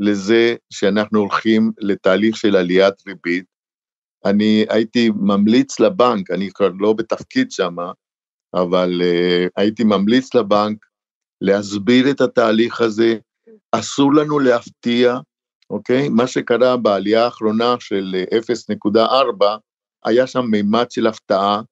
לזה 0.00 0.54
שאנחנו 0.70 1.18
הולכים 1.20 1.72
לתהליך 1.78 2.36
של 2.36 2.56
עליית 2.56 2.94
ריבית. 3.06 3.44
אני 4.24 4.64
הייתי 4.68 5.10
ממליץ 5.16 5.80
לבנק, 5.80 6.30
אני 6.30 6.50
כבר 6.54 6.68
לא 6.78 6.92
בתפקיד 6.92 7.50
שם, 7.50 7.76
אבל 8.54 9.02
uh, 9.02 9.50
הייתי 9.56 9.84
ממליץ 9.84 10.34
לבנק 10.34 10.86
להסביר 11.40 12.10
את 12.10 12.20
התהליך 12.20 12.80
הזה, 12.80 13.16
אסור 13.72 14.14
לנו 14.14 14.38
להפתיע, 14.38 15.18
אוקיי? 15.70 16.08
מה 16.08 16.26
שקרה 16.26 16.76
בעלייה 16.76 17.24
האחרונה 17.24 17.74
של 17.80 18.14
0.4, 18.86 19.44
היה 20.04 20.26
שם 20.26 20.44
מימד 20.50 20.90
של 20.90 21.06
הפתעה, 21.06 21.62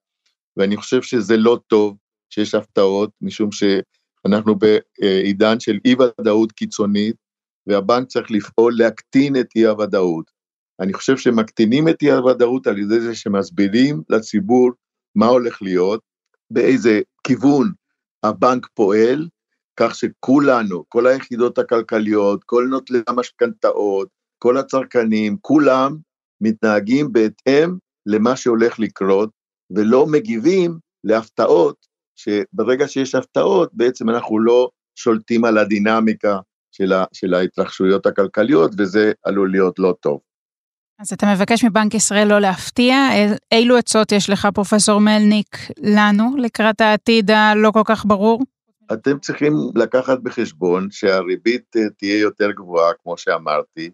ואני 0.57 0.77
חושב 0.77 1.03
שזה 1.03 1.37
לא 1.37 1.59
טוב 1.67 1.97
שיש 2.31 2.55
הפתעות, 2.55 3.11
משום 3.21 3.51
שאנחנו 3.53 4.55
בעידן 4.59 5.61
של 5.61 5.79
אי-ודאות 5.85 6.53
קיצונית, 6.53 7.17
והבנק 7.71 8.09
צריך 8.09 8.31
לפעול 8.31 8.75
להקטין 8.77 9.37
את 9.37 9.47
אי-הוודאות. 9.57 10.31
אני 10.81 10.93
חושב 10.93 11.17
שמקטינים 11.17 11.89
את 11.89 12.03
אי-הוודאות 12.03 12.67
על 12.67 12.79
ידי 12.79 13.01
זה 13.01 13.15
שמסבירים 13.15 14.03
לציבור 14.09 14.71
מה 15.15 15.27
הולך 15.27 15.63
להיות, 15.63 16.01
באיזה 16.51 17.01
כיוון 17.25 17.73
הבנק 18.23 18.67
פועל, 18.75 19.29
כך 19.77 19.95
שכולנו, 19.95 20.85
כל 20.89 21.07
היחידות 21.07 21.59
הכלכליות, 21.59 22.45
כל 22.45 22.67
נוטלי 22.71 23.01
המשכנתאות, 23.09 24.09
כל 24.39 24.57
הצרכנים, 24.57 25.37
כולם 25.41 25.97
מתנהגים 26.41 27.13
בהתאם 27.13 27.71
למה 28.07 28.37
שהולך 28.37 28.79
לקרות, 28.79 29.31
ולא 29.71 30.07
מגיבים 30.07 30.79
להפתעות, 31.05 31.77
שברגע 32.17 32.89
שיש 32.89 33.15
הפתעות, 33.15 33.71
בעצם 33.73 34.11
אנחנו 34.11 34.39
לא 34.39 34.71
שולטים 34.95 35.45
על 35.45 35.59
הדינמיקה 35.59 36.39
של, 36.73 36.93
ה, 36.93 37.05
של 37.13 37.35
ההתרחשויות 37.35 38.07
הכלכליות, 38.07 38.71
וזה 38.79 39.13
עלול 39.25 39.51
להיות 39.51 39.79
לא 39.79 39.95
טוב. 40.01 40.21
אז 41.01 41.13
אתה 41.13 41.27
מבקש 41.35 41.65
מבנק 41.65 41.95
ישראל 41.95 42.29
לא 42.29 42.39
להפתיע, 42.39 42.97
אילו 43.53 43.77
עצות 43.77 44.13
יש 44.13 44.31
לך, 44.31 44.49
פרופסור 44.55 45.01
מלניק, 45.01 45.57
לנו, 45.79 46.37
לקראת 46.37 46.81
העתיד 46.81 47.31
הלא 47.31 47.71
כל 47.71 47.83
כך 47.85 48.05
ברור? 48.07 48.43
אתם 48.93 49.19
צריכים 49.19 49.55
לקחת 49.75 50.19
בחשבון 50.19 50.91
שהריבית 50.91 51.77
אה, 51.77 51.91
תהיה 51.99 52.21
יותר 52.21 52.51
גבוהה, 52.51 52.93
כמו 53.03 53.17
שאמרתי. 53.17 53.91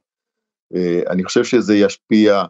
אה, 0.74 1.00
אני 1.10 1.24
חושב 1.24 1.44
שזה 1.44 1.74
ישפיע 1.74 2.44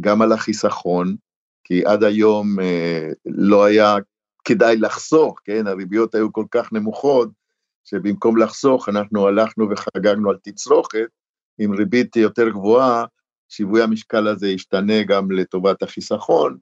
גם 0.00 0.22
על 0.22 0.32
החיסכון, 0.32 1.16
כי 1.64 1.84
עד 1.84 2.04
היום 2.04 2.60
אה, 2.60 3.08
לא 3.26 3.64
היה 3.64 3.96
כדאי 4.44 4.76
לחסוך, 4.76 5.40
כן? 5.44 5.66
הריביות 5.66 6.14
היו 6.14 6.32
כל 6.32 6.44
כך 6.50 6.72
נמוכות, 6.72 7.28
שבמקום 7.90 8.36
לחסוך 8.36 8.88
אנחנו 8.88 9.28
הלכנו 9.28 9.70
וחגגנו 9.70 10.30
על 10.30 10.36
תצרוכת, 10.42 11.08
עם 11.58 11.72
ריבית 11.72 12.16
יותר 12.16 12.48
גבוהה, 12.48 13.04
שיווי 13.48 13.82
המשקל 13.82 14.28
הזה 14.28 14.48
ישתנה 14.48 15.02
גם 15.02 15.30
לטובת 15.30 15.82
החיסכון, 15.82 16.56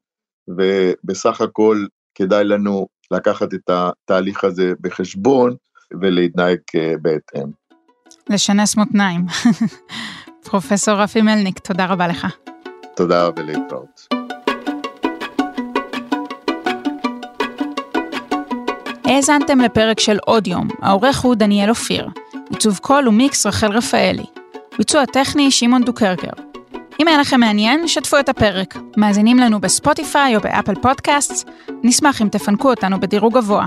ובסך 0.48 1.40
הכל 1.40 1.86
כדאי 2.14 2.44
לנו 2.44 2.86
לקחת 3.10 3.54
את 3.54 3.70
התהליך 3.70 4.44
הזה 4.44 4.72
בחשבון 4.80 5.56
ולהתנהג 6.00 6.58
אה, 6.76 6.94
בהתאם. 7.02 7.50
לשנס 8.30 8.76
מותניים. 8.76 9.26
פרופסור 10.50 10.94
רפי 10.94 11.22
מלניק, 11.22 11.58
תודה 11.58 11.86
רבה 11.86 12.08
לך. 12.08 12.26
תודה 12.96 13.28
ולהתראות. 13.36 14.25
האזנתם 19.16 19.60
לפרק 19.60 20.00
של 20.00 20.18
עוד 20.24 20.46
יום, 20.46 20.68
העורך 20.82 21.20
הוא 21.20 21.34
דניאל 21.34 21.70
אופיר. 21.70 22.08
עיצוב 22.50 22.78
קול 22.78 23.08
ומיקס 23.08 23.46
רחל 23.46 23.72
רפאלי. 23.72 24.24
ביצוע 24.78 25.04
טכני 25.04 25.50
שמעון 25.50 25.84
דוקרגר. 25.84 26.30
אם 27.00 27.08
היה 27.08 27.18
לכם 27.18 27.40
מעניין, 27.40 27.88
שתפו 27.88 28.18
את 28.18 28.28
הפרק. 28.28 28.76
מאזינים 28.96 29.38
לנו 29.38 29.60
בספוטיפיי 29.60 30.36
או 30.36 30.40
באפל 30.40 30.74
פודקאסט, 30.74 31.48
נשמח 31.82 32.22
אם 32.22 32.28
תפנקו 32.28 32.70
אותנו 32.70 33.00
בדירוג 33.00 33.34
גבוה. 33.34 33.66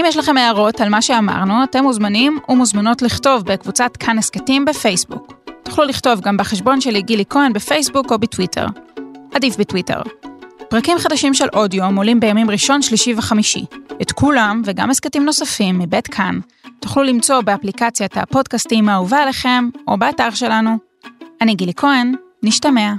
אם 0.00 0.04
יש 0.06 0.16
לכם 0.16 0.36
הערות 0.36 0.80
על 0.80 0.88
מה 0.88 1.02
שאמרנו, 1.02 1.64
אתם 1.64 1.82
מוזמנים 1.82 2.38
ומוזמנות 2.48 3.02
לכתוב 3.02 3.42
בקבוצת 3.42 3.96
כאן 3.96 4.18
הסכתים 4.18 4.64
בפייסבוק. 4.64 5.32
תוכלו 5.62 5.84
לכתוב 5.84 6.20
גם 6.20 6.36
בחשבון 6.36 6.80
שלי 6.80 7.02
גילי 7.02 7.24
כהן 7.28 7.52
בפייסבוק 7.52 8.12
או 8.12 8.18
בטוויטר. 8.18 8.66
עדיף 9.34 9.56
בטוויטר. 9.56 10.00
פרקים 10.74 10.98
חדשים 10.98 11.34
של 11.34 11.46
אודיו 11.52 11.84
עולים 11.96 12.20
בימים 12.20 12.50
ראשון, 12.50 12.82
שלישי 12.82 13.14
וחמישי. 13.16 13.64
את 14.02 14.12
כולם, 14.12 14.62
וגם 14.64 14.90
הסכתים 14.90 15.24
נוספים 15.24 15.78
מבית 15.78 16.06
כאן, 16.06 16.40
תוכלו 16.80 17.02
למצוא 17.02 17.40
באפליקציית 17.40 18.16
הפודקאסטים 18.16 18.88
האהובה 18.88 19.18
עליכם, 19.22 19.68
או 19.88 19.96
באתר 19.96 20.30
שלנו. 20.30 20.76
אני 21.40 21.54
גילי 21.54 21.72
כהן, 21.76 22.14
נשתמע. 22.42 22.92